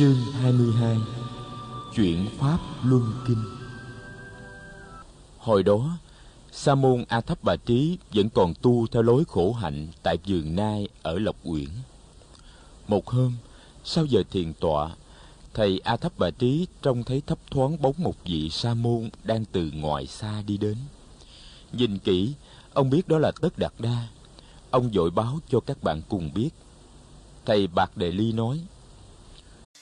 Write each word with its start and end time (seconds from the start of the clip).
Chương 0.00 0.32
22 0.32 0.96
Chuyện 1.94 2.26
Pháp 2.38 2.58
Luân 2.84 3.12
Kinh 3.28 3.44
Hồi 5.38 5.62
đó, 5.62 5.98
Sa 6.52 6.74
môn 6.74 7.04
A 7.08 7.20
Thấp 7.20 7.38
Bà 7.42 7.56
Trí 7.56 7.98
vẫn 8.14 8.28
còn 8.30 8.54
tu 8.62 8.86
theo 8.86 9.02
lối 9.02 9.24
khổ 9.28 9.52
hạnh 9.52 9.88
tại 10.02 10.16
vườn 10.26 10.56
nai 10.56 10.88
ở 11.02 11.18
Lộc 11.18 11.36
Uyển. 11.44 11.68
Một 12.88 13.08
hôm, 13.08 13.36
sau 13.84 14.04
giờ 14.04 14.22
thiền 14.30 14.52
tọa, 14.52 14.90
thầy 15.54 15.80
A 15.84 15.96
Thấp 15.96 16.12
Bà 16.18 16.30
Trí 16.30 16.66
trông 16.82 17.02
thấy 17.02 17.22
thấp 17.26 17.38
thoáng 17.50 17.82
bóng 17.82 17.94
một 17.98 18.14
vị 18.24 18.50
sa 18.50 18.74
môn 18.74 19.10
đang 19.24 19.44
từ 19.44 19.70
ngoài 19.74 20.06
xa 20.06 20.42
đi 20.46 20.56
đến. 20.56 20.76
Nhìn 21.72 21.98
kỹ, 21.98 22.34
ông 22.72 22.90
biết 22.90 23.08
đó 23.08 23.18
là 23.18 23.32
Tất 23.40 23.58
Đạt 23.58 23.72
Đa. 23.78 24.08
Ông 24.70 24.90
dội 24.94 25.10
báo 25.10 25.38
cho 25.48 25.60
các 25.60 25.82
bạn 25.82 26.02
cùng 26.08 26.30
biết. 26.34 26.50
Thầy 27.46 27.66
Bạc 27.66 27.96
Đề 27.96 28.12
Ly 28.12 28.32
nói, 28.32 28.60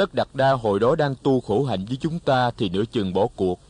Tất 0.00 0.14
Đạt 0.14 0.28
Đa 0.34 0.52
hồi 0.52 0.80
đó 0.80 0.94
đang 0.94 1.14
tu 1.22 1.40
khổ 1.40 1.64
hạnh 1.64 1.84
với 1.84 1.96
chúng 1.96 2.18
ta 2.18 2.50
thì 2.50 2.68
nửa 2.68 2.84
chừng 2.92 3.12
bỏ 3.14 3.26
cuộc. 3.36 3.60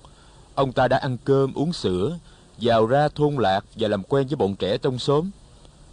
Ông 0.54 0.72
ta 0.72 0.88
đã 0.88 0.96
ăn 0.96 1.16
cơm, 1.24 1.54
uống 1.54 1.72
sữa, 1.72 2.18
vào 2.60 2.86
ra 2.86 3.08
thôn 3.08 3.34
lạc 3.34 3.64
và 3.76 3.88
làm 3.88 4.02
quen 4.02 4.26
với 4.26 4.36
bọn 4.36 4.56
trẻ 4.56 4.78
trong 4.78 4.98
xóm. 4.98 5.30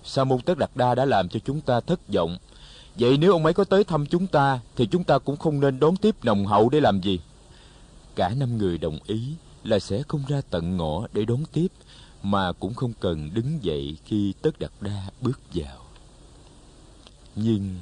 Sa 0.04 0.24
môn 0.24 0.42
Tất 0.42 0.58
Đạt 0.58 0.70
Đa 0.76 0.96
đã 0.96 1.06
làm 1.06 1.30
cho 1.30 1.40
chúng 1.46 1.62
ta 1.62 1.80
thất 1.80 2.00
vọng. 2.14 2.38
Vậy 2.96 3.18
nếu 3.18 3.32
ông 3.32 3.46
ấy 3.46 3.54
có 3.54 3.64
tới 3.64 3.84
thăm 3.84 4.06
chúng 4.06 4.28
ta 4.28 4.60
thì 4.76 4.88
chúng 4.92 5.04
ta 5.04 5.18
cũng 5.18 5.38
không 5.38 5.60
nên 5.60 5.80
đón 5.80 5.96
tiếp 5.96 6.16
nồng 6.24 6.46
hậu 6.46 6.70
để 6.70 6.80
làm 6.80 7.02
gì. 7.02 7.20
Cả 8.16 8.30
năm 8.30 8.58
người 8.58 8.78
đồng 8.78 9.00
ý 9.08 9.22
là 9.64 9.80
sẽ 9.80 10.04
không 10.08 10.24
ra 10.28 10.42
tận 10.50 10.78
ngõ 10.78 11.08
để 11.14 11.26
đón 11.26 11.44
tiếp 11.52 11.68
mà 12.24 12.52
cũng 12.52 12.74
không 12.74 12.94
cần 13.00 13.30
đứng 13.34 13.64
dậy 13.64 13.98
khi 14.06 14.34
Tất 14.42 14.60
Đạt 14.60 14.72
Đa 14.82 15.10
bước 15.22 15.40
vào. 15.54 15.78
Nhưng 17.36 17.76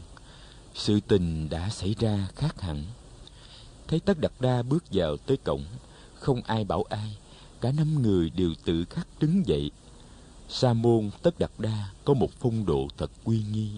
sự 0.76 1.00
tình 1.00 1.50
đã 1.50 1.70
xảy 1.70 1.96
ra 2.00 2.28
khác 2.36 2.62
hẳn. 2.62 2.84
Thấy 3.88 4.00
Tất 4.00 4.20
đặt 4.20 4.32
Đa 4.40 4.62
bước 4.62 4.84
vào 4.92 5.18
tới 5.18 5.38
cổng, 5.38 5.64
không 6.14 6.42
ai 6.42 6.64
bảo 6.64 6.84
ai, 6.90 7.18
cả 7.62 7.72
năm 7.72 8.02
người 8.02 8.30
đều 8.30 8.54
tự 8.66 8.86
khắc 8.90 9.08
đứng 9.20 9.48
dậy. 9.48 9.72
Sa 10.50 10.74
môn 10.74 11.10
Tất 11.22 11.40
đặt 11.40 11.52
Đa 11.58 11.90
có 12.06 12.14
một 12.14 12.32
phong 12.40 12.66
độ 12.66 12.88
thật 12.98 13.12
uy 13.24 13.42
nghi, 13.54 13.70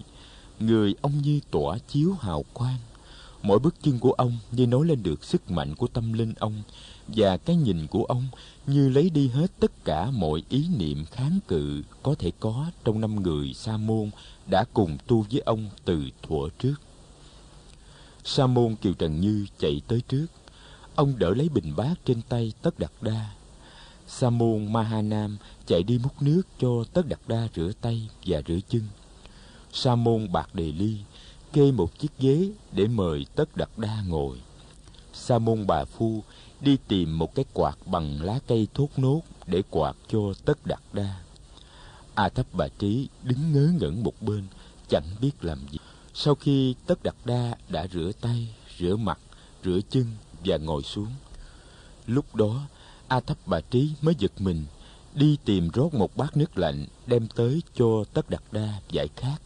người 0.60 0.94
ông 1.00 1.22
như 1.22 1.40
tỏa 1.50 1.78
chiếu 1.78 2.12
hào 2.20 2.44
quang. 2.52 2.78
Mỗi 3.42 3.58
bước 3.58 3.74
chân 3.82 3.98
của 3.98 4.12
ông 4.12 4.38
như 4.52 4.66
nói 4.66 4.86
lên 4.86 5.02
được 5.02 5.24
sức 5.24 5.50
mạnh 5.50 5.74
của 5.74 5.86
tâm 5.86 6.12
linh 6.12 6.34
ông 6.38 6.62
và 7.08 7.36
cái 7.36 7.56
nhìn 7.56 7.86
của 7.86 8.04
ông 8.04 8.24
như 8.66 8.88
lấy 8.88 9.10
đi 9.10 9.28
hết 9.28 9.50
tất 9.60 9.84
cả 9.84 10.10
mọi 10.10 10.42
ý 10.48 10.66
niệm 10.78 11.04
kháng 11.04 11.38
cự 11.48 11.82
có 12.02 12.14
thể 12.18 12.32
có 12.40 12.66
trong 12.84 13.00
năm 13.00 13.22
người 13.22 13.54
sa 13.54 13.76
môn 13.76 14.10
đã 14.50 14.64
cùng 14.74 14.98
tu 15.06 15.26
với 15.30 15.40
ông 15.40 15.70
từ 15.84 16.02
thuở 16.22 16.48
trước. 16.58 16.87
Sa 18.30 18.46
môn 18.46 18.76
Kiều 18.76 18.92
Trần 18.94 19.20
Như 19.20 19.46
chạy 19.58 19.80
tới 19.88 20.02
trước. 20.08 20.26
Ông 20.94 21.18
đỡ 21.18 21.34
lấy 21.34 21.48
bình 21.48 21.76
bát 21.76 21.94
trên 22.04 22.22
tay 22.28 22.52
Tất 22.62 22.78
Đạt 22.78 22.90
Đa. 23.00 23.30
Sa 24.06 24.30
môn 24.30 24.72
Mahanam 24.72 25.38
chạy 25.66 25.82
đi 25.82 25.98
múc 25.98 26.22
nước 26.22 26.42
cho 26.60 26.68
Tất 26.92 27.08
Đạt 27.08 27.20
Đa 27.26 27.48
rửa 27.54 27.72
tay 27.80 28.08
và 28.26 28.42
rửa 28.48 28.58
chân. 28.68 28.82
Sa 29.72 29.94
môn 29.94 30.32
Bạc 30.32 30.54
Đề 30.54 30.72
Ly 30.72 30.96
kê 31.52 31.72
một 31.72 31.98
chiếc 31.98 32.18
ghế 32.18 32.50
để 32.72 32.86
mời 32.86 33.26
Tất 33.34 33.56
Đạt 33.56 33.68
Đa 33.76 34.02
ngồi. 34.08 34.38
Sa 35.12 35.38
môn 35.38 35.66
Bà 35.66 35.84
Phu 35.84 36.22
đi 36.60 36.76
tìm 36.88 37.18
một 37.18 37.34
cái 37.34 37.44
quạt 37.52 37.78
bằng 37.86 38.22
lá 38.22 38.38
cây 38.46 38.68
thốt 38.74 38.88
nốt 38.96 39.20
để 39.46 39.62
quạt 39.70 39.96
cho 40.08 40.18
Tất 40.44 40.66
Đạt 40.66 40.82
Đa. 40.92 41.20
A 42.14 42.28
Thấp 42.28 42.46
Bà 42.52 42.68
Trí 42.68 43.08
đứng 43.22 43.52
ngớ 43.52 43.72
ngẩn 43.80 44.02
một 44.02 44.14
bên, 44.20 44.46
chẳng 44.88 45.06
biết 45.20 45.32
làm 45.40 45.58
gì. 45.70 45.78
Sau 46.20 46.34
khi 46.34 46.74
Tất 46.86 47.02
Đạt 47.02 47.14
Đa 47.24 47.54
đã 47.68 47.86
rửa 47.92 48.10
tay, 48.20 48.48
rửa 48.78 48.96
mặt, 48.96 49.18
rửa 49.64 49.78
chân 49.90 50.04
và 50.44 50.56
ngồi 50.56 50.82
xuống. 50.82 51.06
Lúc 52.06 52.34
đó, 52.34 52.60
A 53.08 53.20
Thấp 53.20 53.36
Bà 53.46 53.60
Trí 53.60 53.90
mới 54.02 54.14
giật 54.18 54.32
mình, 54.38 54.64
đi 55.14 55.36
tìm 55.44 55.68
rót 55.74 55.94
một 55.94 56.16
bát 56.16 56.36
nước 56.36 56.58
lạnh 56.58 56.86
đem 57.06 57.26
tới 57.36 57.62
cho 57.74 58.04
Tất 58.12 58.30
Đạt 58.30 58.42
Đa 58.52 58.80
giải 58.90 59.08
khát. 59.16 59.36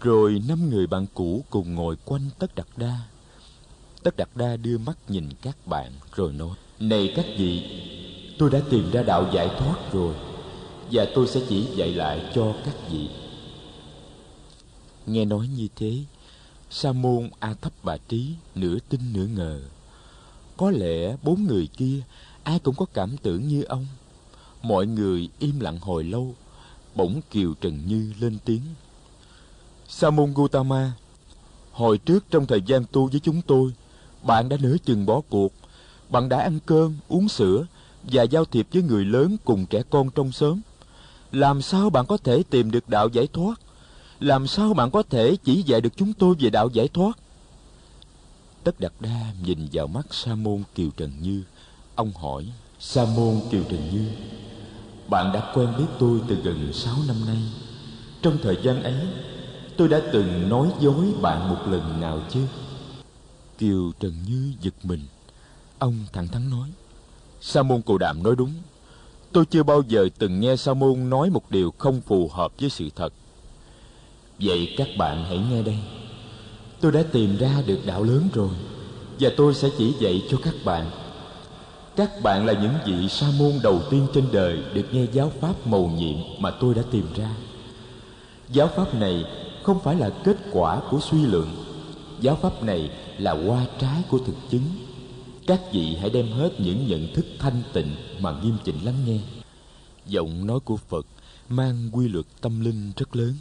Rồi 0.00 0.42
năm 0.48 0.70
người 0.70 0.86
bạn 0.86 1.06
cũ 1.14 1.44
cùng 1.50 1.74
ngồi 1.74 1.96
quanh 2.04 2.30
Tất 2.38 2.54
Đạt 2.54 2.66
Đa. 2.76 2.98
Tất 4.02 4.16
Đạt 4.16 4.28
Đa 4.34 4.56
đưa 4.56 4.78
mắt 4.78 4.98
nhìn 5.08 5.28
các 5.42 5.66
bạn 5.66 5.92
rồi 6.14 6.32
nói: 6.32 6.56
"Này 6.80 7.12
các 7.16 7.26
vị, 7.36 7.62
tôi 8.38 8.50
đã 8.50 8.60
tìm 8.70 8.90
ra 8.90 9.02
đạo 9.02 9.30
giải 9.34 9.48
thoát 9.58 9.92
rồi 9.92 10.14
và 10.92 11.06
tôi 11.14 11.26
sẽ 11.26 11.40
chỉ 11.48 11.66
dạy 11.76 11.94
lại 11.94 12.32
cho 12.34 12.54
các 12.64 12.74
vị." 12.90 13.08
Nghe 15.08 15.24
nói 15.24 15.48
như 15.56 15.68
thế, 15.76 15.96
Sa 16.70 16.92
môn 16.92 17.30
A 17.38 17.54
Thấp 17.54 17.72
Bà 17.82 17.96
Trí 18.08 18.34
nửa 18.54 18.78
tin 18.88 19.00
nửa 19.12 19.26
ngờ. 19.26 19.60
Có 20.56 20.70
lẽ 20.70 21.16
bốn 21.22 21.44
người 21.44 21.66
kia 21.76 22.00
ai 22.42 22.58
cũng 22.58 22.74
có 22.74 22.86
cảm 22.94 23.16
tưởng 23.16 23.48
như 23.48 23.62
ông. 23.62 23.86
Mọi 24.62 24.86
người 24.86 25.28
im 25.38 25.60
lặng 25.60 25.78
hồi 25.80 26.04
lâu, 26.04 26.34
bỗng 26.94 27.20
Kiều 27.30 27.54
Trần 27.54 27.86
Như 27.86 28.12
lên 28.20 28.38
tiếng. 28.44 28.62
Sa 29.88 30.10
môn 30.10 30.34
Gautama, 30.36 30.92
hồi 31.72 31.98
trước 31.98 32.24
trong 32.30 32.46
thời 32.46 32.60
gian 32.66 32.84
tu 32.92 33.06
với 33.06 33.20
chúng 33.20 33.42
tôi, 33.42 33.72
bạn 34.22 34.48
đã 34.48 34.56
nửa 34.60 34.76
chừng 34.84 35.06
bỏ 35.06 35.20
cuộc. 35.28 35.52
Bạn 36.08 36.28
đã 36.28 36.40
ăn 36.40 36.58
cơm, 36.66 36.96
uống 37.08 37.28
sữa 37.28 37.66
và 38.02 38.22
giao 38.22 38.44
thiệp 38.44 38.66
với 38.72 38.82
người 38.82 39.04
lớn 39.04 39.36
cùng 39.44 39.66
trẻ 39.66 39.82
con 39.90 40.10
trong 40.10 40.32
xóm. 40.32 40.60
Làm 41.32 41.62
sao 41.62 41.90
bạn 41.90 42.06
có 42.06 42.16
thể 42.16 42.42
tìm 42.50 42.70
được 42.70 42.88
đạo 42.88 43.08
giải 43.08 43.26
thoát? 43.32 43.60
Làm 44.20 44.46
sao 44.46 44.74
bạn 44.74 44.90
có 44.90 45.02
thể 45.02 45.36
chỉ 45.44 45.62
dạy 45.62 45.80
được 45.80 45.96
chúng 45.96 46.12
tôi 46.12 46.34
về 46.38 46.50
đạo 46.50 46.68
giải 46.72 46.88
thoát? 46.88 47.18
Tất 48.64 48.80
đạt 48.80 48.92
đa 49.00 49.32
nhìn 49.42 49.68
vào 49.72 49.86
mắt 49.86 50.06
sa 50.10 50.34
môn 50.34 50.62
kiều 50.74 50.90
trần 50.96 51.12
như. 51.20 51.42
Ông 51.94 52.12
hỏi 52.12 52.46
sa 52.78 53.04
môn 53.16 53.40
kiều 53.50 53.62
trần 53.62 53.90
như 53.92 54.10
bạn 55.08 55.32
đã 55.32 55.52
quen 55.54 55.68
biết 55.78 55.84
tôi 55.98 56.20
từ 56.28 56.34
gần 56.34 56.72
sáu 56.72 56.94
năm 57.08 57.16
nay. 57.26 57.42
Trong 58.22 58.38
thời 58.42 58.58
gian 58.62 58.82
ấy 58.82 59.08
tôi 59.76 59.88
đã 59.88 60.00
từng 60.12 60.48
nói 60.48 60.68
dối 60.80 61.06
bạn 61.22 61.48
một 61.48 61.62
lần 61.66 62.00
nào 62.00 62.20
chứ? 62.30 62.40
Kiều 63.58 63.92
trần 64.00 64.12
như 64.28 64.52
giật 64.60 64.74
mình. 64.82 65.00
Ông 65.78 65.94
thẳng 66.12 66.28
thắn 66.28 66.50
nói 66.50 66.68
sa 67.40 67.62
môn 67.62 67.82
cù 67.82 67.98
đàm 67.98 68.22
nói 68.22 68.36
đúng. 68.36 68.54
Tôi 69.32 69.46
chưa 69.46 69.62
bao 69.62 69.82
giờ 69.88 70.08
từng 70.18 70.40
nghe 70.40 70.56
sa 70.56 70.74
môn 70.74 71.10
nói 71.10 71.30
một 71.30 71.50
điều 71.50 71.74
không 71.78 72.00
phù 72.00 72.30
hợp 72.32 72.52
với 72.60 72.70
sự 72.70 72.88
thật 72.96 73.12
Vậy 74.40 74.74
các 74.76 74.88
bạn 74.98 75.24
hãy 75.24 75.38
nghe 75.50 75.62
đây. 75.62 75.78
Tôi 76.80 76.92
đã 76.92 77.02
tìm 77.12 77.36
ra 77.36 77.62
được 77.66 77.78
đạo 77.86 78.02
lớn 78.02 78.28
rồi, 78.34 78.50
Và 79.20 79.30
tôi 79.36 79.54
sẽ 79.54 79.68
chỉ 79.78 79.94
dạy 80.00 80.22
cho 80.30 80.38
các 80.44 80.54
bạn. 80.64 80.90
Các 81.96 82.10
bạn 82.22 82.46
là 82.46 82.52
những 82.52 82.74
vị 82.86 83.08
sa 83.08 83.26
môn 83.38 83.52
đầu 83.62 83.82
tiên 83.90 84.06
trên 84.14 84.24
đời 84.32 84.58
Được 84.74 84.86
nghe 84.92 85.06
giáo 85.12 85.32
pháp 85.40 85.66
mầu 85.66 85.90
nhiệm 85.90 86.16
mà 86.38 86.50
tôi 86.50 86.74
đã 86.74 86.82
tìm 86.90 87.06
ra. 87.16 87.30
Giáo 88.48 88.70
pháp 88.76 88.94
này 88.94 89.24
không 89.62 89.80
phải 89.84 89.96
là 89.96 90.10
kết 90.24 90.36
quả 90.52 90.80
của 90.90 91.00
suy 91.10 91.22
luận. 91.22 91.64
Giáo 92.20 92.38
pháp 92.42 92.62
này 92.62 92.90
là 93.18 93.32
hoa 93.32 93.66
trái 93.80 94.02
của 94.08 94.18
thực 94.18 94.36
chứng. 94.50 94.64
Các 95.46 95.60
vị 95.72 95.96
hãy 96.00 96.10
đem 96.10 96.32
hết 96.32 96.50
những 96.58 96.86
nhận 96.86 97.14
thức 97.14 97.26
thanh 97.38 97.62
tịnh 97.72 97.96
mà 98.20 98.34
nghiêm 98.42 98.56
chỉnh 98.64 98.84
lắng 98.84 98.94
nghe. 99.06 99.18
Giọng 100.06 100.46
nói 100.46 100.60
của 100.60 100.76
Phật 100.76 101.06
mang 101.48 101.88
quy 101.92 102.08
luật 102.08 102.26
tâm 102.40 102.60
linh 102.60 102.92
rất 102.96 103.16
lớn 103.16 103.34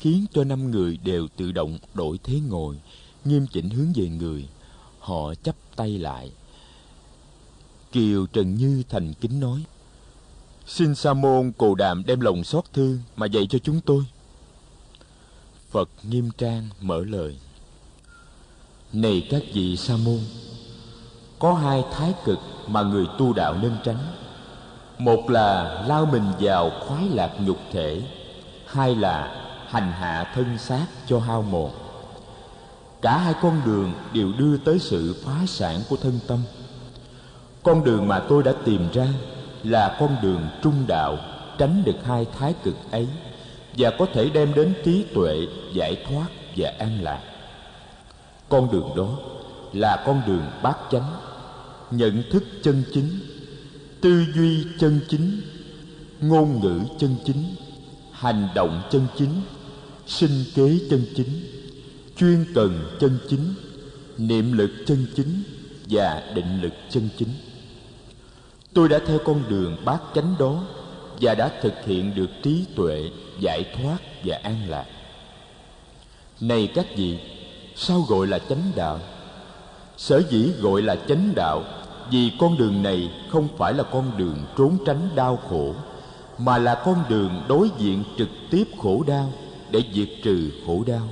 khiến 0.00 0.26
cho 0.32 0.44
năm 0.44 0.70
người 0.70 0.98
đều 1.04 1.28
tự 1.36 1.52
động 1.52 1.78
đổi 1.94 2.18
thế 2.24 2.40
ngồi, 2.48 2.76
nghiêm 3.24 3.46
chỉnh 3.52 3.70
hướng 3.70 3.92
về 3.94 4.08
người. 4.08 4.48
Họ 4.98 5.34
chắp 5.34 5.54
tay 5.76 5.98
lại. 5.98 6.30
Kiều 7.92 8.26
Trần 8.26 8.54
Như 8.54 8.82
thành 8.88 9.12
kính 9.20 9.40
nói, 9.40 9.64
Xin 10.66 10.94
Sa 10.94 11.14
môn 11.14 11.52
Cồ 11.58 11.74
Đàm 11.74 12.02
đem 12.06 12.20
lòng 12.20 12.44
xót 12.44 12.64
thương 12.72 12.98
mà 13.16 13.26
dạy 13.26 13.46
cho 13.50 13.58
chúng 13.58 13.80
tôi. 13.80 14.04
Phật 15.70 15.88
nghiêm 16.02 16.30
trang 16.38 16.68
mở 16.80 17.04
lời. 17.04 17.38
Này 18.92 19.26
các 19.30 19.42
vị 19.52 19.76
Sa 19.76 19.96
môn, 19.96 20.20
có 21.38 21.54
hai 21.54 21.84
thái 21.92 22.14
cực 22.24 22.38
mà 22.66 22.82
người 22.82 23.06
tu 23.18 23.32
đạo 23.32 23.58
nên 23.62 23.76
tránh. 23.84 24.14
Một 24.98 25.30
là 25.30 25.82
lao 25.88 26.06
mình 26.06 26.24
vào 26.40 26.70
khoái 26.80 27.08
lạc 27.08 27.30
nhục 27.40 27.58
thể, 27.72 28.02
hai 28.66 28.94
là 28.94 29.39
hành 29.70 29.92
hạ 29.92 30.32
thân 30.34 30.58
xác 30.58 30.86
cho 31.06 31.18
hao 31.18 31.42
mòn. 31.42 31.70
Cả 33.02 33.18
hai 33.18 33.34
con 33.42 33.60
đường 33.66 33.92
đều 34.12 34.32
đưa 34.38 34.56
tới 34.56 34.78
sự 34.78 35.22
phá 35.24 35.46
sản 35.46 35.80
của 35.88 35.96
thân 35.96 36.18
tâm. 36.26 36.38
Con 37.62 37.84
đường 37.84 38.08
mà 38.08 38.18
tôi 38.18 38.42
đã 38.42 38.52
tìm 38.64 38.88
ra 38.92 39.06
là 39.62 39.96
con 40.00 40.16
đường 40.22 40.48
trung 40.62 40.84
đạo, 40.88 41.16
tránh 41.58 41.82
được 41.84 41.96
hai 42.04 42.26
thái 42.38 42.54
cực 42.62 42.74
ấy, 42.90 43.08
và 43.78 43.90
có 43.98 44.06
thể 44.14 44.28
đem 44.28 44.54
đến 44.54 44.74
trí 44.84 45.04
tuệ 45.14 45.46
giải 45.74 46.04
thoát 46.08 46.26
và 46.56 46.72
an 46.78 47.02
lạc. 47.02 47.20
Con 48.48 48.72
đường 48.72 48.90
đó 48.96 49.08
là 49.72 50.02
con 50.06 50.22
đường 50.26 50.46
bát 50.62 50.76
chánh, 50.90 51.12
nhận 51.90 52.22
thức 52.30 52.44
chân 52.62 52.82
chính, 52.94 53.08
tư 54.00 54.24
duy 54.34 54.66
chân 54.78 55.00
chính, 55.08 55.40
ngôn 56.20 56.60
ngữ 56.60 56.80
chân 56.98 57.16
chính, 57.24 57.44
hành 58.12 58.48
động 58.54 58.82
chân 58.90 59.06
chính 59.18 59.42
sinh 60.10 60.44
kế 60.54 60.78
chân 60.90 61.04
chính, 61.16 61.40
chuyên 62.16 62.44
cần 62.54 62.96
chân 63.00 63.18
chính, 63.28 63.54
niệm 64.18 64.52
lực 64.52 64.70
chân 64.86 65.06
chính 65.16 65.42
và 65.90 66.22
định 66.34 66.62
lực 66.62 66.72
chân 66.90 67.08
chính. 67.18 67.28
Tôi 68.74 68.88
đã 68.88 69.00
theo 69.06 69.18
con 69.24 69.42
đường 69.48 69.76
bát 69.84 70.00
chánh 70.14 70.34
đó 70.38 70.64
và 71.20 71.34
đã 71.34 71.50
thực 71.62 71.72
hiện 71.86 72.14
được 72.14 72.30
trí 72.42 72.64
tuệ 72.76 73.10
giải 73.40 73.64
thoát 73.74 73.98
và 74.24 74.40
an 74.42 74.68
lạc. 74.68 74.86
Này 76.40 76.72
các 76.74 76.86
vị, 76.96 77.18
sao 77.76 78.00
gọi 78.08 78.26
là 78.26 78.38
chánh 78.38 78.72
đạo? 78.76 79.00
Sở 79.96 80.22
dĩ 80.30 80.50
gọi 80.60 80.82
là 80.82 80.96
chánh 81.08 81.32
đạo 81.34 81.64
vì 82.10 82.32
con 82.38 82.58
đường 82.58 82.82
này 82.82 83.10
không 83.30 83.48
phải 83.58 83.72
là 83.72 83.82
con 83.82 84.12
đường 84.16 84.38
trốn 84.58 84.78
tránh 84.86 85.08
đau 85.14 85.36
khổ, 85.36 85.74
mà 86.38 86.58
là 86.58 86.82
con 86.84 87.04
đường 87.08 87.42
đối 87.48 87.70
diện 87.78 88.04
trực 88.18 88.28
tiếp 88.50 88.64
khổ 88.82 89.04
đau 89.06 89.32
để 89.72 89.82
diệt 89.94 90.08
trừ 90.22 90.50
khổ 90.66 90.84
đau. 90.86 91.08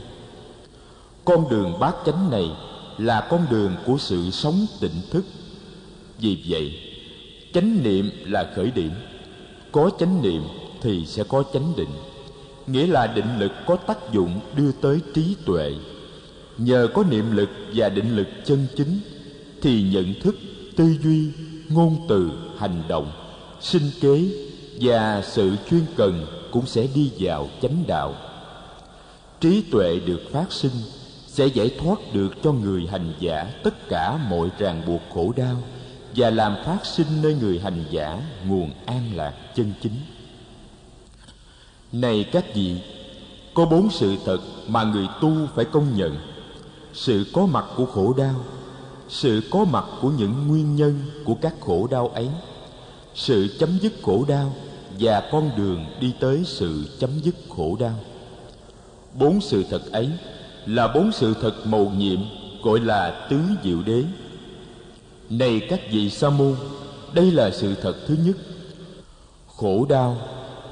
Con 1.25 1.49
đường 1.51 1.79
bát 1.81 1.95
chánh 2.07 2.31
này 2.31 2.51
là 2.99 3.27
con 3.31 3.47
đường 3.51 3.77
của 3.87 3.97
sự 3.99 4.31
sống 4.31 4.67
tỉnh 4.81 5.01
thức. 5.11 5.25
Vì 6.19 6.39
vậy, 6.49 6.73
chánh 7.55 7.83
niệm 7.83 8.11
là 8.25 8.53
khởi 8.57 8.71
điểm. 8.71 8.91
Có 9.73 9.91
chánh 9.99 10.23
niệm 10.23 10.43
thì 10.83 11.07
sẽ 11.07 11.25
có 11.25 11.43
chánh 11.53 11.73
định. 11.77 11.91
Nghĩa 12.67 12.87
là 12.87 13.07
định 13.07 13.39
lực 13.39 13.53
có 13.67 13.77
tác 13.77 14.13
dụng 14.13 14.41
đưa 14.57 14.73
tới 14.73 15.01
trí 15.15 15.37
tuệ. 15.47 15.75
Nhờ 16.59 16.89
có 16.95 17.05
niệm 17.11 17.37
lực 17.37 17.49
và 17.75 17.89
định 17.89 18.17
lực 18.17 18.29
chân 18.45 18.67
chính, 18.77 19.01
thì 19.63 19.83
nhận 19.83 20.15
thức, 20.23 20.37
tư 20.77 20.97
duy, 21.03 21.29
ngôn 21.69 21.97
từ, 22.09 22.31
hành 22.59 22.83
động, 22.89 23.13
sinh 23.61 23.91
kế 24.01 24.25
và 24.81 25.23
sự 25.27 25.57
chuyên 25.71 25.81
cần 25.97 26.27
cũng 26.51 26.67
sẽ 26.67 26.87
đi 26.95 27.11
vào 27.19 27.49
chánh 27.63 27.85
đạo 27.87 28.15
trí 29.40 29.62
tuệ 29.70 30.00
được 30.06 30.20
phát 30.32 30.52
sinh 30.52 30.73
sẽ 31.26 31.46
giải 31.46 31.70
thoát 31.79 31.99
được 32.12 32.35
cho 32.43 32.52
người 32.52 32.87
hành 32.87 33.12
giả 33.20 33.44
tất 33.64 33.88
cả 33.88 34.17
mọi 34.31 34.49
ràng 34.58 34.82
buộc 34.87 35.00
khổ 35.14 35.32
đau 35.37 35.62
và 36.17 36.31
làm 36.31 36.56
phát 36.64 36.87
sinh 36.87 37.06
nơi 37.23 37.37
người 37.40 37.58
hành 37.58 37.85
giả 37.90 38.23
nguồn 38.46 38.70
an 38.87 39.17
lạc 39.17 39.35
chân 39.55 39.73
chính. 39.82 39.93
Này 41.93 42.29
các 42.32 42.44
vị, 42.55 42.81
có 43.55 43.64
bốn 43.64 43.90
sự 43.90 44.17
thật 44.25 44.38
mà 44.69 44.85
người 44.85 45.06
tu 45.20 45.32
phải 45.55 45.64
công 45.64 45.96
nhận. 45.96 46.17
Sự 46.93 47.26
có 47.32 47.46
mặt 47.46 47.64
của 47.76 47.87
khổ 47.87 48.14
đau, 48.17 48.44
sự 49.08 49.43
có 49.50 49.64
mặt 49.64 49.85
của 50.00 50.11
những 50.11 50.49
nguyên 50.49 50.76
nhân 50.76 51.00
của 51.25 51.35
các 51.35 51.55
khổ 51.61 51.88
đau 51.90 52.08
ấy, 52.08 52.29
sự 53.14 53.56
chấm 53.58 53.79
dứt 53.82 53.93
khổ 54.02 54.25
đau 54.29 54.55
và 54.99 55.29
con 55.32 55.50
đường 55.56 55.87
đi 56.00 56.12
tới 56.20 56.43
sự 56.46 56.96
chấm 56.99 57.11
dứt 57.23 57.35
khổ 57.56 57.76
đau 57.81 57.94
bốn 59.15 59.41
sự 59.41 59.65
thật 59.71 59.93
ấy 59.93 60.11
là 60.67 60.89
bốn 60.89 61.13
sự 61.13 61.35
thật 61.41 61.55
mầu 61.65 61.93
nhiệm, 61.97 62.21
gọi 62.63 62.81
là 62.81 63.27
tứ 63.31 63.41
diệu 63.65 63.83
đế. 63.87 64.05
Này 65.31 65.61
các 65.71 65.81
vị 65.91 66.11
sa 66.11 66.31
môn, 66.31 66.55
đây 67.13 67.31
là 67.31 67.51
sự 67.51 67.75
thật 67.83 67.95
thứ 68.07 68.17
nhất. 68.25 68.37
Khổ 69.57 69.87
đau, 69.89 70.19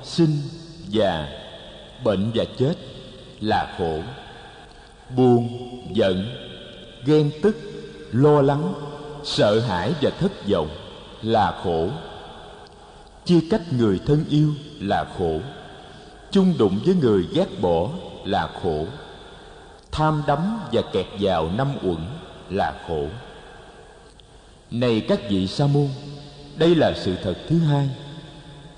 sinh 0.04 0.36
già 0.88 1.28
bệnh 2.04 2.30
và 2.34 2.44
chết 2.58 2.74
là 3.40 3.74
khổ. 3.78 3.98
Buồn, 5.16 5.48
giận, 5.92 6.26
ghen 7.04 7.30
tức, 7.42 7.56
lo 8.12 8.42
lắng, 8.42 8.74
sợ 9.24 9.60
hãi 9.60 9.92
và 10.02 10.10
thất 10.10 10.48
vọng 10.48 10.68
là 11.22 11.60
khổ. 11.64 11.88
Chia 13.24 13.40
cách 13.50 13.72
người 13.72 14.00
thân 14.06 14.24
yêu 14.30 14.50
là 14.80 15.06
khổ. 15.18 15.40
Chung 16.30 16.54
đụng 16.58 16.78
với 16.84 16.94
người 16.94 17.26
ghét 17.34 17.46
bỏ 17.60 17.88
là 18.26 18.48
khổ. 18.62 18.84
Tham 19.92 20.22
đắm 20.26 20.58
và 20.72 20.82
kẹt 20.92 21.06
vào 21.20 21.50
năm 21.56 21.68
uẩn 21.82 21.98
là 22.50 22.72
khổ. 22.88 23.06
Này 24.70 25.00
các 25.08 25.30
vị 25.30 25.46
sa 25.46 25.66
môn, 25.66 25.88
đây 26.56 26.74
là 26.74 26.92
sự 26.96 27.14
thật 27.22 27.34
thứ 27.48 27.58
hai. 27.58 27.88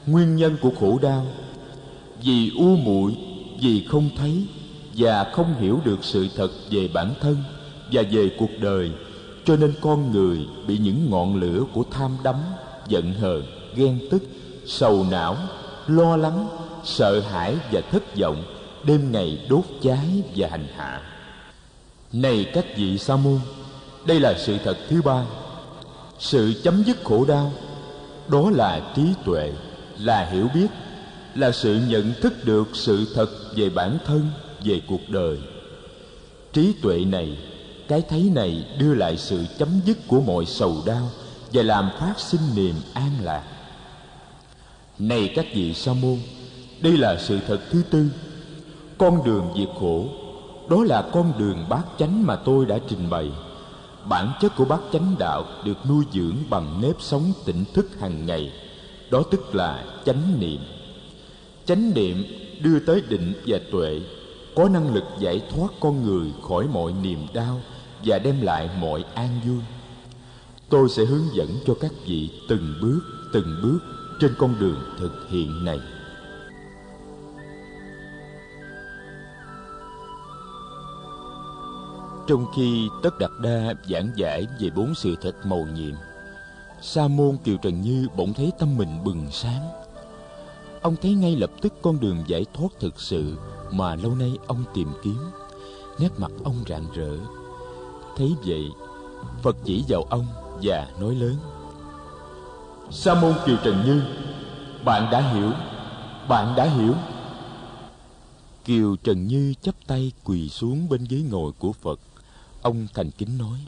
Nguyên 0.06 0.36
nhân 0.36 0.56
của 0.60 0.70
khổ 0.80 0.98
đau, 1.02 1.26
vì 2.22 2.50
u 2.58 2.76
muội, 2.76 3.16
vì 3.60 3.86
không 3.90 4.10
thấy 4.16 4.46
và 4.96 5.24
không 5.32 5.54
hiểu 5.60 5.80
được 5.84 5.98
sự 6.02 6.28
thật 6.36 6.50
về 6.70 6.88
bản 6.94 7.14
thân 7.20 7.36
và 7.92 8.02
về 8.10 8.30
cuộc 8.38 8.50
đời, 8.60 8.90
cho 9.44 9.56
nên 9.56 9.74
con 9.80 10.12
người 10.12 10.46
bị 10.66 10.78
những 10.78 11.10
ngọn 11.10 11.40
lửa 11.40 11.60
của 11.72 11.84
tham 11.90 12.16
đắm, 12.22 12.36
giận 12.88 13.14
hờn, 13.14 13.42
ghen 13.74 13.98
tức, 14.10 14.22
sầu 14.66 15.06
não, 15.10 15.36
lo 15.86 16.16
lắng, 16.16 16.48
sợ 16.84 17.20
hãi 17.20 17.56
và 17.72 17.80
thất 17.90 18.16
vọng 18.16 18.44
đêm 18.84 19.12
ngày 19.12 19.46
đốt 19.48 19.64
cháy 19.82 20.22
và 20.36 20.48
hành 20.50 20.66
hạ. 20.76 21.02
Này 22.12 22.50
các 22.54 22.64
vị 22.76 22.98
sa 22.98 23.16
môn, 23.16 23.40
đây 24.06 24.20
là 24.20 24.34
sự 24.38 24.58
thật 24.64 24.76
thứ 24.88 25.02
ba. 25.02 25.24
Sự 26.18 26.60
chấm 26.62 26.82
dứt 26.86 26.96
khổ 27.04 27.24
đau, 27.24 27.52
đó 28.28 28.50
là 28.50 28.92
trí 28.96 29.02
tuệ, 29.24 29.52
là 29.98 30.30
hiểu 30.30 30.48
biết, 30.54 30.66
là 31.34 31.52
sự 31.52 31.80
nhận 31.88 32.12
thức 32.22 32.44
được 32.44 32.68
sự 32.72 33.06
thật 33.14 33.28
về 33.56 33.70
bản 33.70 33.98
thân, 34.06 34.30
về 34.64 34.80
cuộc 34.88 35.08
đời. 35.08 35.38
Trí 36.52 36.72
tuệ 36.82 37.04
này, 37.04 37.38
cái 37.88 38.02
thấy 38.08 38.30
này 38.34 38.64
đưa 38.78 38.94
lại 38.94 39.16
sự 39.16 39.44
chấm 39.58 39.68
dứt 39.84 39.98
của 40.06 40.20
mọi 40.20 40.46
sầu 40.46 40.76
đau 40.86 41.10
và 41.52 41.62
làm 41.62 41.90
phát 42.00 42.14
sinh 42.16 42.40
niềm 42.54 42.74
an 42.94 43.10
lạc. 43.22 43.42
Này 44.98 45.32
các 45.36 45.46
vị 45.54 45.74
sa 45.74 45.92
môn, 45.92 46.18
đây 46.80 46.96
là 46.96 47.16
sự 47.20 47.38
thật 47.46 47.60
thứ 47.70 47.82
tư 47.90 48.06
con 48.98 49.24
đường 49.24 49.48
diệt 49.56 49.68
khổ. 49.80 50.04
Đó 50.70 50.84
là 50.84 51.10
con 51.12 51.32
đường 51.38 51.64
bát 51.68 51.84
chánh 51.98 52.26
mà 52.26 52.36
tôi 52.36 52.66
đã 52.66 52.78
trình 52.88 53.10
bày. 53.10 53.30
Bản 54.08 54.32
chất 54.40 54.56
của 54.56 54.64
bát 54.64 54.80
chánh 54.92 55.14
đạo 55.18 55.44
được 55.64 55.76
nuôi 55.88 56.04
dưỡng 56.12 56.36
bằng 56.50 56.80
nếp 56.82 56.96
sống 56.98 57.32
tỉnh 57.44 57.64
thức 57.74 58.00
hàng 58.00 58.26
ngày. 58.26 58.52
Đó 59.10 59.22
tức 59.30 59.54
là 59.54 59.84
chánh 60.04 60.40
niệm. 60.40 60.60
Chánh 61.66 61.94
niệm 61.94 62.24
đưa 62.62 62.78
tới 62.78 63.02
định 63.08 63.34
và 63.46 63.58
tuệ, 63.72 64.00
có 64.56 64.68
năng 64.68 64.94
lực 64.94 65.04
giải 65.18 65.42
thoát 65.50 65.68
con 65.80 66.02
người 66.02 66.32
khỏi 66.48 66.66
mọi 66.72 66.92
niềm 67.02 67.26
đau 67.34 67.60
và 68.04 68.18
đem 68.18 68.40
lại 68.40 68.70
mọi 68.80 69.04
an 69.14 69.40
vui. 69.46 69.60
Tôi 70.68 70.88
sẽ 70.88 71.04
hướng 71.04 71.34
dẫn 71.34 71.48
cho 71.66 71.74
các 71.80 71.92
vị 72.06 72.30
từng 72.48 72.74
bước 72.80 73.00
từng 73.32 73.56
bước 73.62 73.78
trên 74.20 74.34
con 74.38 74.54
đường 74.58 74.80
thực 74.98 75.28
hiện 75.30 75.64
này. 75.64 75.78
Trong 82.28 82.46
khi 82.56 82.88
tất 83.02 83.18
đạt 83.18 83.30
đa 83.40 83.74
giảng 83.90 84.10
giải 84.16 84.46
về 84.60 84.70
bốn 84.70 84.94
sự 84.94 85.16
thật 85.20 85.46
màu 85.46 85.66
nhiệm, 85.74 85.94
sa 86.82 87.08
môn 87.08 87.36
kiều 87.44 87.56
trần 87.56 87.80
như 87.80 88.08
bỗng 88.16 88.34
thấy 88.34 88.52
tâm 88.58 88.76
mình 88.76 89.04
bừng 89.04 89.26
sáng. 89.30 89.68
Ông 90.82 90.96
thấy 91.02 91.14
ngay 91.14 91.36
lập 91.36 91.50
tức 91.60 91.74
con 91.82 92.00
đường 92.00 92.24
giải 92.26 92.46
thoát 92.54 92.68
thực 92.80 93.00
sự 93.00 93.36
mà 93.70 93.94
lâu 93.94 94.14
nay 94.14 94.38
ông 94.46 94.64
tìm 94.74 94.88
kiếm. 95.02 95.18
Nét 95.98 96.08
mặt 96.16 96.30
ông 96.44 96.54
rạng 96.68 96.84
rỡ. 96.94 97.16
Thấy 98.16 98.34
vậy, 98.44 98.64
phật 99.42 99.56
chỉ 99.64 99.84
vào 99.88 100.02
ông 100.02 100.26
và 100.62 100.86
nói 101.00 101.14
lớn, 101.14 101.36
sa 102.90 103.14
môn 103.14 103.34
kiều 103.46 103.56
trần 103.64 103.82
như, 103.86 104.02
bạn 104.84 105.08
đã 105.12 105.32
hiểu, 105.32 105.50
bạn 106.28 106.54
đã 106.56 106.64
hiểu. 106.64 106.94
Kiều 108.64 108.96
trần 108.96 109.26
như 109.26 109.54
chắp 109.62 109.74
tay 109.86 110.12
quỳ 110.24 110.48
xuống 110.48 110.88
bên 110.88 111.06
ghế 111.08 111.22
ngồi 111.30 111.52
của 111.58 111.72
phật 111.72 112.00
ông 112.62 112.86
thành 112.94 113.10
kính 113.10 113.38
nói. 113.38 113.58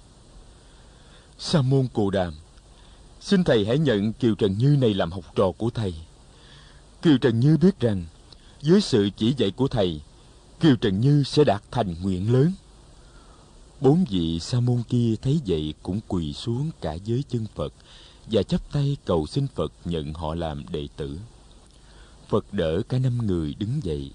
Sa 1.38 1.62
môn 1.62 1.88
cù 1.92 2.10
đàm, 2.10 2.34
xin 3.20 3.44
thầy 3.44 3.66
hãy 3.66 3.78
nhận 3.78 4.12
kiều 4.12 4.34
trần 4.34 4.58
như 4.58 4.76
này 4.80 4.94
làm 4.94 5.12
học 5.12 5.24
trò 5.34 5.52
của 5.58 5.70
thầy. 5.70 5.94
Kiều 7.02 7.18
trần 7.18 7.40
như 7.40 7.56
biết 7.56 7.80
rằng, 7.80 8.04
dưới 8.62 8.80
sự 8.80 9.10
chỉ 9.16 9.34
dạy 9.36 9.50
của 9.50 9.68
thầy, 9.68 10.00
kiều 10.60 10.76
trần 10.76 11.00
như 11.00 11.22
sẽ 11.22 11.44
đạt 11.44 11.62
thành 11.70 11.94
nguyện 12.02 12.32
lớn. 12.32 12.52
Bốn 13.80 14.04
vị 14.10 14.40
sa 14.40 14.60
môn 14.60 14.82
kia 14.88 15.14
thấy 15.22 15.40
vậy 15.46 15.74
cũng 15.82 16.00
quỳ 16.08 16.32
xuống 16.32 16.70
cả 16.80 16.94
dưới 16.94 17.22
chân 17.28 17.46
phật 17.54 17.72
và 18.26 18.42
chắp 18.42 18.72
tay 18.72 18.96
cầu 19.04 19.26
xin 19.26 19.46
phật 19.54 19.72
nhận 19.84 20.14
họ 20.14 20.34
làm 20.34 20.64
đệ 20.72 20.88
tử. 20.96 21.18
Phật 22.28 22.54
đỡ 22.54 22.82
cả 22.88 22.98
năm 22.98 23.26
người 23.26 23.54
đứng 23.58 23.80
dậy. 23.82 24.10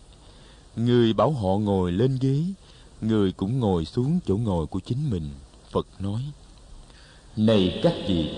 Người 0.75 1.13
bảo 1.13 1.31
họ 1.31 1.57
ngồi 1.57 1.91
lên 1.91 2.17
ghế 2.21 2.43
người 3.07 3.31
cũng 3.31 3.59
ngồi 3.59 3.85
xuống 3.85 4.19
chỗ 4.27 4.37
ngồi 4.37 4.67
của 4.67 4.79
chính 4.85 5.09
mình, 5.09 5.29
phật 5.71 5.87
nói. 5.99 6.21
Này 7.37 7.79
các 7.83 7.93
vị, 8.07 8.29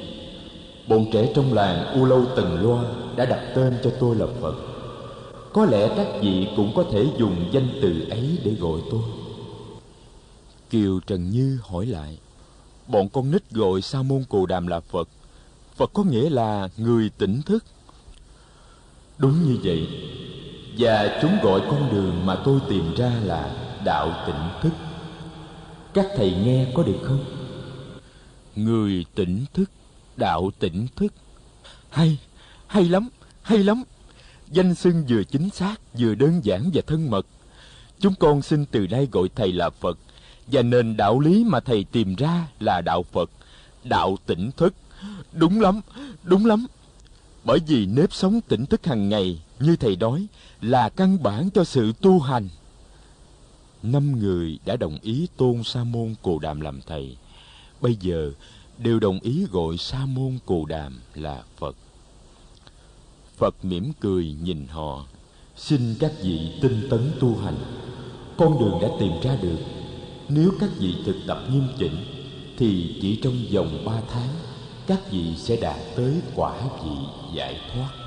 bọn 0.89 1.05
trẻ 1.13 1.31
trong 1.35 1.53
làng 1.53 1.93
u 1.93 2.05
lâu 2.05 2.25
tần 2.35 2.61
loa 2.61 2.83
đã 3.15 3.25
đặt 3.25 3.51
tên 3.55 3.77
cho 3.83 3.91
tôi 3.99 4.15
là 4.15 4.25
phật. 4.41 4.55
Có 5.53 5.65
lẽ 5.65 5.93
các 5.97 6.07
vị 6.21 6.47
cũng 6.55 6.71
có 6.75 6.85
thể 6.91 7.05
dùng 7.17 7.49
danh 7.51 7.69
từ 7.81 8.09
ấy 8.09 8.37
để 8.43 8.51
gọi 8.51 8.79
tôi. 8.91 9.01
Kiều 10.69 10.99
trần 11.07 11.29
như 11.29 11.59
hỏi 11.63 11.85
lại, 11.85 12.17
bọn 12.87 13.09
con 13.09 13.31
nít 13.31 13.51
gọi 13.51 13.81
sa 13.81 14.01
môn 14.01 14.23
cù 14.29 14.45
đàm 14.45 14.67
là 14.67 14.79
phật. 14.79 15.09
Phật 15.75 15.91
có 15.93 16.03
nghĩa 16.03 16.29
là 16.29 16.69
người 16.77 17.09
tỉnh 17.17 17.41
thức. 17.41 17.63
Đúng 19.17 19.43
như 19.43 19.57
vậy, 19.63 19.87
và 20.77 21.19
chúng 21.21 21.37
gọi 21.43 21.61
con 21.69 21.91
đường 21.91 22.25
mà 22.25 22.41
tôi 22.45 22.59
tìm 22.69 22.95
ra 22.95 23.11
là 23.23 23.66
đạo 23.87 24.23
tỉnh 24.27 24.49
thức. 24.61 24.73
Các 25.93 26.05
thầy 26.17 26.33
nghe 26.43 26.67
có 26.75 26.83
được 26.83 26.99
không? 27.03 27.25
Người 28.55 29.05
tỉnh 29.15 29.45
thức 29.53 29.69
đạo 30.17 30.51
tỉnh 30.59 30.87
thức. 30.95 31.13
Hay 31.89 32.19
hay 32.67 32.83
lắm 32.83 33.09
hay 33.41 33.57
lắm. 33.57 33.83
Danh 34.51 34.75
xưng 34.75 35.05
vừa 35.09 35.23
chính 35.23 35.49
xác 35.49 35.75
vừa 35.99 36.15
đơn 36.15 36.41
giản 36.43 36.69
và 36.73 36.81
thân 36.87 37.11
mật. 37.11 37.25
Chúng 37.99 38.15
con 38.15 38.41
xin 38.41 38.65
từ 38.65 38.87
đây 38.87 39.07
gọi 39.11 39.29
thầy 39.35 39.51
là 39.51 39.69
phật 39.69 39.97
và 40.47 40.61
nền 40.61 40.97
đạo 40.97 41.19
lý 41.19 41.43
mà 41.43 41.59
thầy 41.59 41.83
tìm 41.83 42.15
ra 42.15 42.47
là 42.59 42.81
đạo 42.81 43.03
phật 43.03 43.29
đạo 43.83 44.17
tỉnh 44.25 44.51
thức. 44.57 44.73
Đúng 45.33 45.61
lắm 45.61 45.81
đúng 46.23 46.45
lắm. 46.45 46.65
Bởi 47.43 47.59
vì 47.67 47.85
nếp 47.85 48.13
sống 48.13 48.41
tỉnh 48.47 48.65
thức 48.65 48.85
hàng 48.85 49.09
ngày 49.09 49.41
như 49.59 49.75
thầy 49.75 49.95
nói 49.95 50.27
là 50.61 50.89
căn 50.89 51.23
bản 51.23 51.49
cho 51.49 51.63
sự 51.63 51.93
tu 52.01 52.19
hành 52.19 52.49
năm 53.91 54.19
người 54.19 54.59
đã 54.65 54.75
đồng 54.75 54.97
ý 55.01 55.27
tôn 55.37 55.63
sa 55.63 55.83
môn 55.83 56.15
cồ 56.21 56.39
đàm 56.39 56.61
làm 56.61 56.81
thầy. 56.87 57.17
Bây 57.81 57.95
giờ, 57.95 58.31
đều 58.77 58.99
đồng 58.99 59.19
ý 59.19 59.45
gọi 59.51 59.77
sa 59.77 60.05
môn 60.05 60.37
cồ 60.45 60.65
đàm 60.65 60.99
là 61.15 61.43
phật. 61.57 61.75
Phật 63.37 63.65
mỉm 63.65 63.91
cười 63.99 64.35
nhìn 64.43 64.67
họ. 64.67 65.05
Xin 65.55 65.95
các 65.99 66.11
vị 66.21 66.51
tinh 66.61 66.87
tấn 66.89 67.11
tu 67.19 67.35
hành. 67.35 67.57
Con 68.37 68.59
đường 68.59 68.79
đã 68.81 68.87
tìm 68.99 69.11
ra 69.23 69.35
được. 69.41 69.59
Nếu 70.29 70.51
các 70.59 70.69
vị 70.77 70.95
thực 71.05 71.15
tập 71.27 71.37
nghiêm 71.51 71.67
chỉnh, 71.79 71.95
thì 72.57 72.97
chỉ 73.01 73.19
trong 73.23 73.35
vòng 73.53 73.85
ba 73.85 74.01
tháng, 74.11 74.29
các 74.87 75.11
vị 75.11 75.35
sẽ 75.37 75.55
đạt 75.61 75.77
tới 75.95 76.21
quả 76.35 76.61
vị 76.83 76.91
giải 77.35 77.59
thoát. 77.73 78.06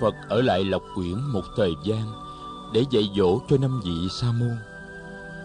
Phật 0.00 0.14
ở 0.28 0.42
lại 0.42 0.64
lộc 0.64 0.82
quyển 0.94 1.20
một 1.32 1.44
thời 1.56 1.74
gian 1.84 2.12
để 2.72 2.84
dạy 2.90 3.10
dỗ 3.16 3.38
cho 3.48 3.56
năm 3.56 3.80
vị 3.84 4.08
sa 4.10 4.32
môn. 4.32 4.56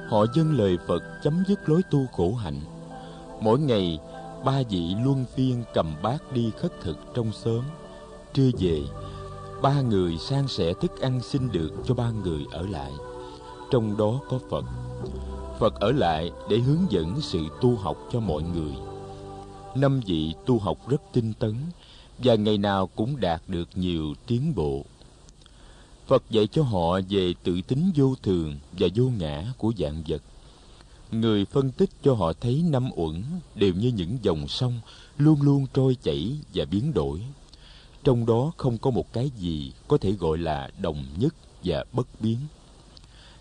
Họ 0.09 0.25
dâng 0.35 0.57
lời 0.57 0.77
phật 0.87 1.03
chấm 1.23 1.43
dứt 1.47 1.69
lối 1.69 1.81
tu 1.91 2.05
khổ 2.11 2.33
hạnh. 2.33 2.59
Mỗi 3.41 3.59
ngày, 3.59 3.99
ba 4.45 4.61
vị 4.69 4.95
luân 5.05 5.25
phiên 5.35 5.63
cầm 5.73 5.95
bát 6.03 6.33
đi 6.33 6.51
khất 6.57 6.81
thực 6.81 6.97
trong 7.13 7.31
xóm. 7.31 7.61
Trưa 8.33 8.49
về, 8.59 8.81
ba 9.61 9.81
người 9.81 10.17
san 10.17 10.47
sẻ 10.47 10.73
thức 10.81 11.01
ăn 11.01 11.21
xin 11.21 11.51
được 11.51 11.71
cho 11.85 11.93
ba 11.93 12.11
người 12.11 12.45
ở 12.51 12.61
lại. 12.61 12.91
Trong 13.71 13.97
đó 13.97 14.19
có 14.29 14.39
phật. 14.49 14.65
Phật 15.59 15.75
ở 15.75 15.91
lại 15.91 16.31
để 16.49 16.57
hướng 16.57 16.85
dẫn 16.89 17.21
sự 17.21 17.39
tu 17.61 17.75
học 17.75 17.97
cho 18.11 18.19
mọi 18.19 18.43
người. 18.43 18.73
Năm 19.75 20.01
vị 20.05 20.33
tu 20.45 20.59
học 20.59 20.77
rất 20.89 21.01
tinh 21.13 21.33
tấn 21.39 21.55
và 22.17 22.35
ngày 22.35 22.57
nào 22.57 22.87
cũng 22.87 23.19
đạt 23.19 23.41
được 23.47 23.69
nhiều 23.75 24.13
tiến 24.27 24.55
bộ. 24.55 24.85
Phật 26.07 26.23
dạy 26.29 26.47
cho 26.47 26.63
họ 26.63 26.99
về 27.09 27.33
tự 27.43 27.61
tính 27.61 27.91
vô 27.95 28.15
thường 28.23 28.59
và 28.71 28.87
vô 28.95 29.05
ngã 29.17 29.53
của 29.57 29.73
dạng 29.77 30.03
vật. 30.07 30.21
Người 31.11 31.45
phân 31.45 31.71
tích 31.71 31.89
cho 32.03 32.13
họ 32.13 32.33
thấy 32.33 32.63
năm 32.69 32.89
uẩn 32.95 33.23
đều 33.55 33.73
như 33.73 33.87
những 33.87 34.17
dòng 34.21 34.47
sông 34.47 34.79
luôn 35.17 35.41
luôn 35.41 35.67
trôi 35.73 35.97
chảy 36.03 36.37
và 36.53 36.65
biến 36.65 36.93
đổi. 36.93 37.21
Trong 38.03 38.25
đó 38.25 38.51
không 38.57 38.77
có 38.77 38.91
một 38.91 39.13
cái 39.13 39.31
gì 39.37 39.73
có 39.87 39.97
thể 39.97 40.11
gọi 40.11 40.37
là 40.37 40.69
đồng 40.81 41.05
nhất 41.17 41.35
và 41.63 41.83
bất 41.91 42.07
biến. 42.21 42.37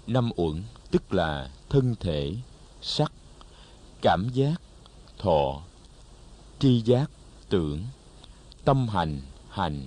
Năm 0.06 0.30
uẩn 0.36 0.62
tức 0.90 1.14
là 1.14 1.50
thân 1.68 1.94
thể, 2.00 2.34
sắc, 2.82 3.12
cảm 4.02 4.28
giác, 4.34 4.60
thọ, 5.18 5.62
tri 6.58 6.80
giác, 6.80 7.10
tưởng 7.48 7.82
tâm 8.64 8.88
hành 8.88 9.20
hành 9.48 9.82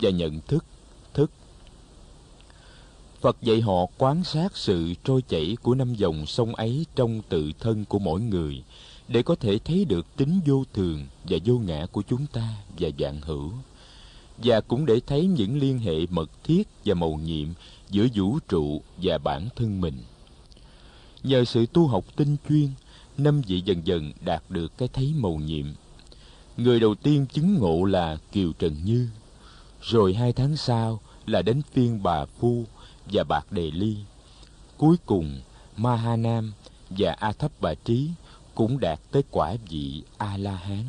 và 0.00 0.10
nhận 0.10 0.40
thức 0.40 0.64
thức. 1.14 1.30
Phật 3.20 3.36
dạy 3.42 3.60
họ 3.60 3.86
quan 3.98 4.24
sát 4.24 4.56
sự 4.56 4.94
trôi 5.04 5.22
chảy 5.28 5.56
của 5.62 5.74
năm 5.74 5.94
dòng 5.94 6.26
sông 6.26 6.54
ấy 6.54 6.86
trong 6.94 7.22
tự 7.28 7.52
thân 7.60 7.84
của 7.84 7.98
mỗi 7.98 8.20
người 8.20 8.62
để 9.08 9.22
có 9.22 9.34
thể 9.34 9.58
thấy 9.64 9.84
được 9.84 10.16
tính 10.16 10.40
vô 10.46 10.64
thường 10.72 11.06
và 11.24 11.38
vô 11.44 11.58
ngã 11.58 11.86
của 11.92 12.02
chúng 12.08 12.26
ta 12.26 12.48
và 12.78 12.88
dạng 12.98 13.20
hữu. 13.20 13.52
Và 14.38 14.60
cũng 14.60 14.86
để 14.86 15.00
thấy 15.06 15.26
những 15.26 15.58
liên 15.58 15.78
hệ 15.78 16.06
mật 16.10 16.30
thiết 16.44 16.68
và 16.84 16.94
mầu 16.94 17.16
nhiệm 17.16 17.48
giữa 17.90 18.06
vũ 18.14 18.38
trụ 18.48 18.82
và 19.02 19.18
bản 19.18 19.48
thân 19.56 19.80
mình. 19.80 20.02
Nhờ 21.22 21.44
sự 21.44 21.66
tu 21.66 21.86
học 21.86 22.04
tinh 22.16 22.36
chuyên, 22.48 22.68
năm 23.18 23.42
vị 23.46 23.62
dần 23.64 23.86
dần 23.86 24.12
đạt 24.24 24.42
được 24.48 24.78
cái 24.78 24.88
thấy 24.92 25.12
mầu 25.16 25.38
nhiệm 25.38 25.66
người 26.56 26.80
đầu 26.80 26.94
tiên 26.94 27.26
chứng 27.26 27.58
ngộ 27.58 27.84
là 27.84 28.16
kiều 28.32 28.52
trần 28.58 28.76
như. 28.84 29.08
Rồi 29.82 30.14
hai 30.14 30.32
tháng 30.32 30.56
sau 30.56 31.00
là 31.26 31.42
đến 31.42 31.62
phiên 31.72 32.02
bà 32.02 32.24
phu 32.24 32.64
và 33.12 33.24
bạc 33.24 33.52
đề 33.52 33.70
ly. 33.70 33.96
Cuối 34.76 34.96
cùng, 35.06 35.40
ma 35.76 35.96
ha 35.96 36.16
nam 36.16 36.52
và 36.90 37.12
a 37.12 37.32
thấp 37.32 37.50
bà 37.60 37.74
trí 37.74 38.10
cũng 38.54 38.80
đạt 38.80 39.00
tới 39.10 39.22
quả 39.30 39.54
vị 39.68 40.02
a 40.18 40.36
la 40.36 40.56
hán. 40.56 40.84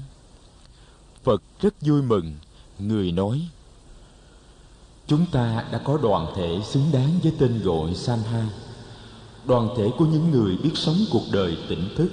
Phật 1.24 1.41
rất 1.62 1.74
vui 1.81 2.01
mừng, 2.01 2.36
người 2.79 3.12
nói, 3.12 3.41
chúng 5.07 5.25
ta 5.31 5.65
đã 5.72 5.77
có 5.77 5.98
đoàn 6.03 6.34
thể 6.36 6.60
xứng 6.63 6.89
đáng 6.93 7.19
với 7.24 7.34
tên 7.39 7.62
gọi 7.63 7.95
samha 7.95 8.50
đoàn 9.45 9.69
thể 9.77 9.91
của 9.98 10.05
những 10.05 10.31
người 10.31 10.57
biết 10.63 10.72
sống 10.75 10.98
cuộc 11.12 11.24
đời 11.31 11.57
tỉnh 11.69 11.89
thức. 11.95 12.10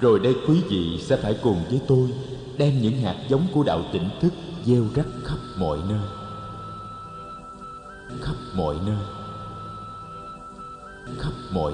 Rồi 0.00 0.18
đây 0.20 0.34
quý 0.48 0.60
vị 0.68 1.00
sẽ 1.02 1.16
phải 1.16 1.34
cùng 1.42 1.64
với 1.70 1.80
tôi 1.88 2.10
đem 2.58 2.82
những 2.82 3.00
hạt 3.00 3.16
giống 3.28 3.46
của 3.52 3.62
đạo 3.62 3.82
tỉnh 3.92 4.10
thức 4.20 4.32
gieo 4.64 4.84
rắc 4.94 5.06
khắp 5.24 5.38
mọi 5.58 5.78
nơi. 5.88 6.08
Khắp 8.20 8.34
mọi 8.54 8.76
nơi. 8.86 9.04
Khắp 11.18 11.32
mọi 11.52 11.72